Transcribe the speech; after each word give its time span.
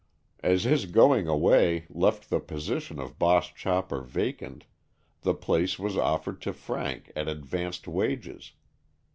As 0.41 0.63
his 0.63 0.87
going 0.87 1.27
away 1.27 1.85
left 1.87 2.31
the 2.31 2.39
position 2.39 2.97
of 2.99 3.19
"boss 3.19 3.49
chopper" 3.49 4.01
vacant 4.01 4.65
the 5.21 5.35
place 5.35 5.77
was 5.77 5.95
offered 5.95 6.41
to 6.41 6.53
Frank 6.53 7.11
at 7.15 7.27
advanced 7.27 7.87
wages. 7.87 8.53